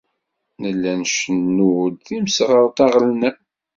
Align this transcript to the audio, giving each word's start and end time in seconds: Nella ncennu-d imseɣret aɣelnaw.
Nella 0.61 0.91
ncennu-d 1.01 2.05
imseɣret 2.17 2.77
aɣelnaw. 2.85 3.37